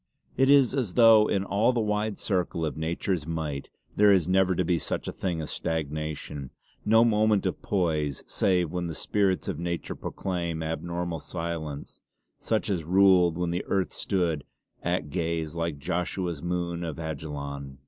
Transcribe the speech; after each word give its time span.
It 0.35 0.49
is 0.49 0.73
as 0.73 0.95
though 0.95 1.27
in 1.27 1.43
all 1.43 1.73
the 1.73 1.79
wide 1.79 2.17
circle 2.17 2.65
of 2.65 2.75
nature's 2.75 3.27
might 3.27 3.69
there 3.95 4.11
is 4.11 4.27
never 4.27 4.55
to 4.55 4.65
be 4.65 4.79
such 4.79 5.07
a 5.07 5.11
thing 5.11 5.39
as 5.41 5.51
stagnation; 5.51 6.49
no 6.83 7.05
moment 7.05 7.45
of 7.45 7.61
poise, 7.61 8.23
save 8.25 8.71
when 8.71 8.87
the 8.87 8.95
spirits 8.95 9.47
of 9.47 9.59
nature 9.59 9.93
proclaim 9.93 10.63
abnormal 10.63 11.19
silence, 11.19 12.01
such 12.39 12.67
as 12.67 12.83
ruled 12.83 13.37
when 13.37 13.53
earth 13.67 13.91
stood 13.91 14.43
"at 14.81 15.11
gaze, 15.11 15.53
like 15.53 15.77
Joshua's 15.77 16.41
moon 16.41 16.83
on 16.83 16.97
Ajalon." 16.99 17.77